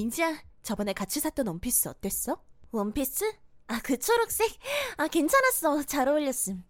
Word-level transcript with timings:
민지야, 0.00 0.42
저번에 0.62 0.92
같이 0.92 1.20
샀던 1.20 1.46
원피스 1.46 1.88
어땠어? 1.88 2.44
원피스? 2.70 3.32
아, 3.68 3.80
그 3.82 3.98
초록색? 3.98 4.50
아, 4.98 5.08
괜찮았어. 5.08 5.84
잘 5.84 6.06
어울렸음. 6.06 6.62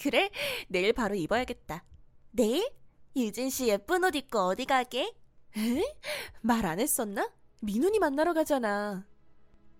그래? 0.00 0.30
내일 0.68 0.92
바로 0.92 1.16
입어야겠다. 1.16 1.84
내일? 2.30 2.70
유진 3.16 3.50
씨 3.50 3.66
예쁜 3.66 4.04
옷 4.04 4.14
입고 4.14 4.38
어디 4.38 4.66
가게? 4.66 5.12
에? 5.56 5.96
말 6.42 6.64
안 6.64 6.78
했었나? 6.78 7.28
민훈이 7.60 7.98
만나러 7.98 8.34
가잖아. 8.34 9.04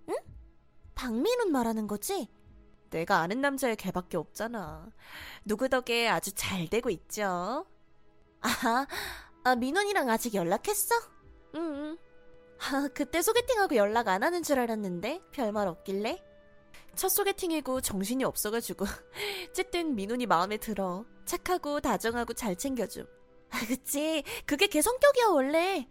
응? 0.09 0.15
박민훈 0.97 1.53
말하는 1.53 1.87
거지? 1.87 2.29
내가 2.91 3.19
아는 3.21 3.41
남자의 3.41 3.77
걔밖에 3.77 4.17
없잖아. 4.17 4.91
누구 5.45 5.69
덕에 5.69 6.09
아주 6.09 6.33
잘 6.33 6.67
되고 6.67 6.91
있죠. 6.91 7.65
아하, 8.41 8.85
아, 9.45 9.55
민훈이랑 9.55 10.11
아직 10.11 10.35
연락했어? 10.35 10.97
응, 11.55 11.61
응. 11.61 11.99
아, 12.73 12.89
그때 12.95 13.23
소개팅하고 13.23 13.77
연락 13.77 14.09
안 14.09 14.23
하는 14.23 14.43
줄 14.43 14.59
알았는데 14.59 15.21
별말 15.33 15.69
없길래? 15.69 16.23
첫 16.97 17.09
소개팅이고 17.09 17.81
정신이 17.81 18.25
없어가지고 18.25 18.85
어쨌든 19.51 19.95
민훈이 19.95 20.27
마음에 20.27 20.57
들어 20.57 21.05
착하고 21.25 21.81
다정하고 21.81 22.33
잘 22.35 22.57
챙겨줌 22.57 23.07
아 23.51 23.59
그치 23.67 24.25
그게 24.47 24.67
걔 24.67 24.83
성격이야 24.83 25.27
원래 25.29 25.89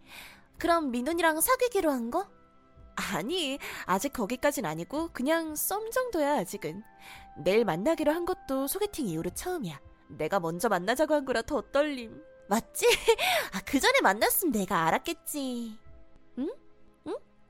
그럼 0.58 0.90
민훈이랑 0.90 1.40
사귀기로 1.40 1.90
한 1.90 2.10
거? 2.10 2.28
아니 3.14 3.58
아직 3.86 4.12
거기까진 4.12 4.66
아니고 4.66 5.08
그냥 5.12 5.56
썸 5.56 5.90
정도야 5.90 6.38
아직은 6.40 6.82
내일 7.38 7.64
만나기로 7.64 8.12
한 8.12 8.26
것도 8.26 8.66
소개팅 8.66 9.06
이후로 9.06 9.30
처음이야 9.30 9.80
내가 10.08 10.38
먼저 10.38 10.68
만나자고 10.68 11.14
한 11.14 11.24
거라 11.24 11.40
더 11.42 11.62
떨림 11.72 12.22
맞지? 12.48 12.86
아 13.54 13.60
그 13.64 13.80
전에 13.80 14.00
만났으면 14.02 14.52
내가 14.52 14.86
알았겠지 14.86 15.78
응? 16.38 16.50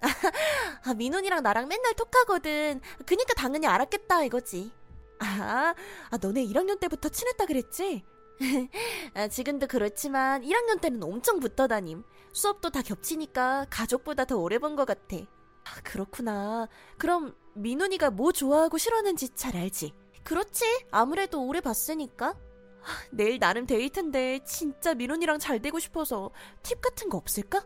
응? 0.02 0.08
아, 0.84 0.94
민훈이랑 0.94 1.42
나랑 1.42 1.68
맨날 1.68 1.94
톡하거든. 1.94 2.80
그니까 3.06 3.34
당연히 3.34 3.66
알았겠다, 3.66 4.24
이거지. 4.24 4.72
아, 5.20 5.74
아 6.10 6.16
너네 6.20 6.44
1학년 6.46 6.80
때부터 6.80 7.08
친했다 7.10 7.44
그랬지? 7.46 8.04
아, 9.14 9.28
지금도 9.28 9.66
그렇지만 9.66 10.42
1학년 10.42 10.80
때는 10.80 11.02
엄청 11.02 11.40
붙어 11.40 11.66
다님. 11.68 12.02
수업도 12.32 12.70
다 12.70 12.80
겹치니까 12.82 13.66
가족보다 13.70 14.24
더 14.24 14.38
오래 14.38 14.58
본 14.58 14.76
것 14.76 14.86
같아. 14.86 15.16
아, 15.64 15.80
그렇구나. 15.84 16.68
그럼 16.98 17.34
민훈이가 17.54 18.10
뭐 18.10 18.32
좋아하고 18.32 18.78
싫어하는지 18.78 19.30
잘 19.34 19.56
알지? 19.56 19.92
그렇지. 20.24 20.64
아무래도 20.90 21.42
오래 21.44 21.60
봤으니까. 21.60 22.28
아, 22.28 22.86
내일 23.10 23.38
나름 23.38 23.66
데이트인데 23.66 24.40
진짜 24.44 24.94
민훈이랑 24.94 25.38
잘 25.38 25.60
되고 25.60 25.78
싶어서 25.78 26.30
팁 26.62 26.80
같은 26.80 27.10
거 27.10 27.18
없을까? 27.18 27.62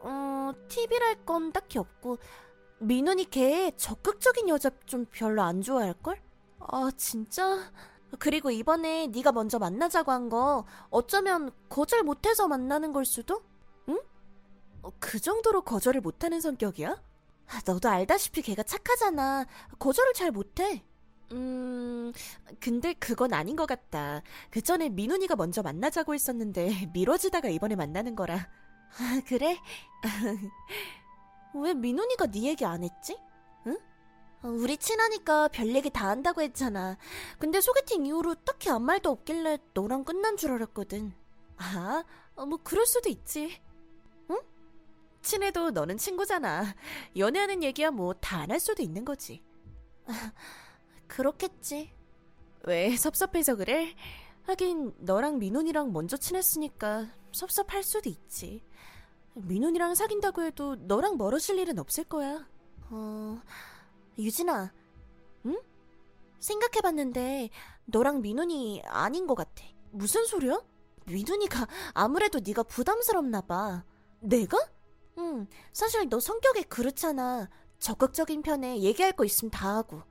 팁? 0.00 0.06
어, 0.06 0.52
팁이랄 0.68 1.24
건 1.24 1.52
딱히 1.52 1.78
없고 1.78 2.18
민훈이 2.80 3.26
걔 3.30 3.72
적극적인 3.76 4.48
여자 4.48 4.70
좀 4.86 5.06
별로 5.10 5.42
안 5.42 5.62
좋아할걸? 5.62 6.20
아 6.60 6.90
진짜? 6.96 7.72
그리고 8.18 8.50
이번에 8.50 9.06
네가 9.08 9.32
먼저 9.32 9.58
만나자고 9.58 10.10
한 10.12 10.28
거 10.28 10.66
어쩌면 10.90 11.50
거절 11.68 12.02
못해서 12.02 12.48
만나는 12.48 12.92
걸 12.92 13.04
수도? 13.04 13.42
응? 13.88 13.98
어, 14.82 14.90
그 15.00 15.20
정도로 15.20 15.62
거절을 15.62 16.00
못하는 16.00 16.40
성격이야? 16.40 17.02
아, 17.48 17.60
너도 17.66 17.88
알다시피 17.88 18.42
걔가 18.42 18.62
착하잖아. 18.62 19.46
거절을 19.78 20.14
잘 20.14 20.30
못해. 20.30 20.84
음, 21.32 22.12
근데 22.60 22.94
그건 22.94 23.32
아닌 23.34 23.56
것 23.56 23.66
같다. 23.66 24.22
그 24.50 24.62
전에 24.62 24.88
민훈이가 24.88 25.36
먼저 25.36 25.62
만나자고 25.62 26.14
했었는데 26.14 26.90
미뤄지다가 26.94 27.48
이번에 27.48 27.76
만나는 27.76 28.16
거라. 28.16 28.48
아, 28.98 29.20
그래? 29.26 29.58
왜 31.54 31.74
민훈이가 31.74 32.26
네 32.28 32.44
얘기 32.44 32.64
안 32.64 32.82
했지? 32.84 33.18
응? 33.66 33.78
어, 34.42 34.48
우리 34.48 34.76
친하니까 34.76 35.48
별 35.48 35.74
얘기 35.74 35.90
다 35.90 36.08
한다고 36.08 36.42
했잖아. 36.42 36.96
근데 37.38 37.60
소개팅 37.60 38.06
이후로 38.06 38.36
딱히 38.36 38.70
아무 38.70 38.86
말도 38.86 39.10
없길래 39.10 39.58
너랑 39.74 40.04
끝난 40.04 40.36
줄 40.36 40.52
알았거든. 40.52 41.12
아, 41.56 42.04
어, 42.36 42.46
뭐 42.46 42.58
그럴 42.62 42.86
수도 42.86 43.08
있지. 43.08 43.60
응? 44.30 44.38
친해도 45.22 45.70
너는 45.72 45.98
친구잖아. 45.98 46.74
연애하는 47.16 47.62
얘기야 47.62 47.90
뭐 47.90 48.14
다 48.14 48.42
안 48.42 48.50
할 48.50 48.60
수도 48.60 48.82
있는 48.82 49.04
거지. 49.04 49.42
아, 50.06 50.32
그렇겠지. 51.08 51.92
왜 52.64 52.96
섭섭해서 52.96 53.56
그래? 53.56 53.94
하긴 54.44 54.94
너랑 54.98 55.38
민훈이랑 55.38 55.92
먼저 55.92 56.16
친했으니까 56.16 57.08
섭섭할 57.32 57.82
수도 57.82 58.08
있지. 58.08 58.62
민훈이랑 59.34 59.94
사귄다고 59.94 60.42
해도 60.42 60.76
너랑 60.76 61.16
멀어질 61.16 61.58
일은 61.58 61.78
없을 61.78 62.04
거야. 62.04 62.46
어, 62.90 63.40
유진아, 64.18 64.72
응? 65.46 65.60
생각해봤는데 66.38 67.50
너랑 67.86 68.20
민훈이 68.22 68.82
아닌 68.86 69.26
것 69.26 69.34
같아. 69.34 69.64
무슨 69.92 70.24
소리야? 70.26 70.60
민훈이가 71.06 71.66
아무래도 71.94 72.40
네가 72.44 72.64
부담스럽나 72.64 73.42
봐. 73.42 73.84
내가? 74.20 74.56
응, 75.18 75.46
사실 75.72 76.08
너 76.08 76.20
성격이 76.20 76.64
그렇잖아. 76.64 77.48
적극적인 77.78 78.42
편에 78.42 78.80
얘기할 78.80 79.12
거 79.12 79.24
있으면 79.24 79.50
다 79.50 79.76
하고. 79.76 80.02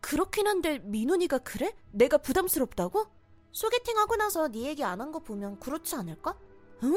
그렇긴 0.00 0.46
한데 0.46 0.78
민훈이가 0.78 1.38
그래? 1.38 1.74
내가 1.90 2.18
부담스럽다고? 2.18 3.06
소개팅하고 3.52 4.16
나서 4.16 4.48
네 4.48 4.62
얘기 4.62 4.84
안 4.84 5.00
한 5.00 5.10
거 5.12 5.18
보면 5.20 5.58
그렇지 5.58 5.94
않을까? 5.96 6.38
응? 6.84 6.96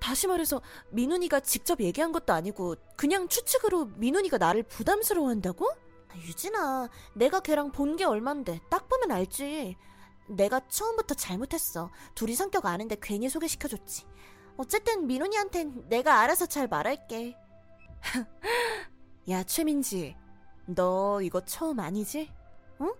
다시 0.00 0.26
말해서 0.26 0.60
민훈이가 0.90 1.40
직접 1.40 1.80
얘기한 1.80 2.12
것도 2.12 2.32
아니고 2.32 2.76
그냥 2.96 3.28
추측으로 3.28 3.86
민훈이가 3.96 4.38
나를 4.38 4.62
부담스러워한다고? 4.62 5.68
유진아, 6.16 6.88
내가 7.14 7.40
걔랑 7.40 7.70
본 7.72 7.96
게 7.96 8.04
얼만데 8.04 8.60
딱 8.70 8.88
보면 8.88 9.10
알지. 9.10 9.76
내가 10.28 10.60
처음부터 10.68 11.14
잘못했어. 11.14 11.90
둘이 12.14 12.34
성격 12.34 12.66
아는데 12.66 12.96
괜히 13.00 13.28
소개시켜줬지. 13.28 14.06
어쨌든 14.56 15.06
민훈이한텐 15.06 15.88
내가 15.88 16.20
알아서 16.20 16.46
잘 16.46 16.68
말할게. 16.68 17.36
야, 19.30 19.42
최민지. 19.42 20.16
너 20.66 21.20
이거 21.22 21.40
처음 21.44 21.80
아니지? 21.80 22.30
응? 22.80 22.92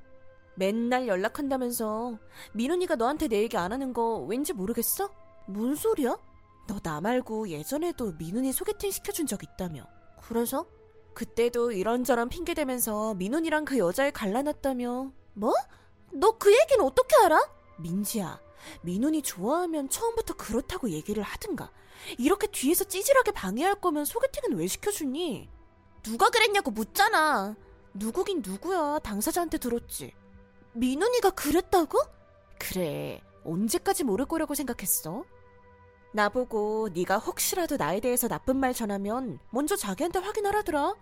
맨날 0.57 1.07
연락한다면서 1.07 2.19
민훈이가 2.53 2.97
너한테 2.97 3.29
내 3.29 3.43
얘기 3.43 3.57
안 3.57 3.73
하는 3.73 3.93
거 3.93 4.19
왠지 4.19 4.53
모르겠어? 4.53 5.11
뭔 5.49 5.75
소리야? 5.75 6.17
너 6.67 6.79
나 6.83 7.01
말고 7.01 7.49
예전에도 7.49 8.13
민훈이 8.13 8.53
소개팅 8.53 8.91
시켜준 8.91 9.27
적 9.27 9.43
있다며. 9.43 9.87
그래서? 10.23 10.67
그때도 11.15 11.73
이런저런 11.73 12.29
핑계 12.29 12.55
대면서 12.55 13.15
민훈이랑 13.15 13.65
그 13.65 13.79
여자애 13.79 14.11
갈라놨다며. 14.11 15.11
뭐? 15.35 15.55
너 16.13 16.33
그 16.39 16.53
얘기는 16.53 16.85
어떻게 16.85 17.17
알아? 17.25 17.41
민지야, 17.79 18.41
민훈이 18.83 19.23
좋아하면 19.23 19.89
처음부터 19.89 20.35
그렇다고 20.35 20.91
얘기를 20.91 21.23
하든가. 21.23 21.71
이렇게 22.19 22.47
뒤에서 22.47 22.85
찌질하게 22.85 23.33
방해할 23.33 23.75
거면 23.81 24.05
소개팅은 24.05 24.59
왜 24.59 24.67
시켜주니? 24.67 25.49
누가 26.03 26.29
그랬냐고 26.31 26.71
묻잖아. 26.71 27.57
누구긴 27.95 28.43
누구야. 28.45 28.99
당사자한테 29.01 29.59
들었지. 29.59 30.13
민훈이가 30.75 31.31
그랬다고? 31.31 31.99
그래. 32.59 33.21
언제까지 33.45 34.05
모를 34.05 34.27
거라고 34.27 34.55
생각했어? 34.55 35.25
나보고 36.13 36.89
네가 36.95 37.19
혹시라도 37.19 37.77
나에 37.77 38.01
대해서 38.01 38.29
나쁜 38.29 38.57
말 38.57 38.73
전하면 38.75 39.39
먼저 39.51 39.77
자기한테 39.77 40.19
확인하라더라. 40.19 40.95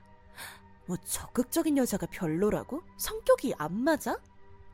뭐 0.86 0.96
적극적인 1.04 1.76
여자가 1.78 2.06
별로라고? 2.06 2.82
성격이 2.96 3.54
안 3.58 3.72
맞아? 3.82 4.18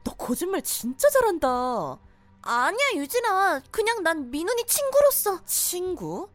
너 0.05 0.13
거짓말 0.15 0.63
진짜 0.63 1.09
잘한다. 1.11 1.99
아니야 2.43 2.87
유진아. 2.97 3.63
그냥 3.71 4.03
난 4.03 4.31
민훈이 4.31 4.65
친구로서. 4.67 5.45
친구? 5.45 6.29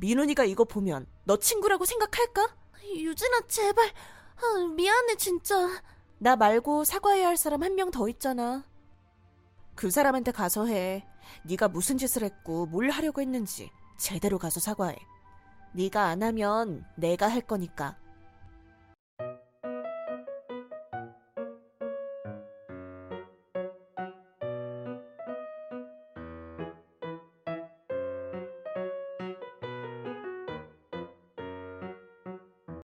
민훈이가 0.00 0.44
이거 0.44 0.64
보면 0.64 1.06
너 1.24 1.36
친구라고 1.38 1.84
생각할까? 1.84 2.48
유진아 2.96 3.42
제발. 3.46 3.86
아, 4.36 4.66
미안해 4.74 5.16
진짜. 5.16 5.54
나 6.18 6.34
말고 6.36 6.84
사과해야 6.84 7.28
할 7.28 7.36
사람 7.36 7.62
한 7.62 7.74
명 7.74 7.90
더 7.90 8.08
있잖아. 8.08 8.64
그 9.76 9.90
사람한테 9.90 10.32
가서 10.32 10.66
해. 10.66 11.06
네가 11.44 11.68
무슨 11.68 11.98
짓을 11.98 12.22
했고 12.22 12.66
뭘 12.66 12.90
하려고 12.90 13.20
했는지 13.20 13.70
제대로 13.96 14.38
가서 14.38 14.60
사과해. 14.60 14.96
네가 15.72 16.06
안 16.06 16.22
하면 16.22 16.84
내가 16.96 17.28
할 17.28 17.40
거니까. 17.42 17.96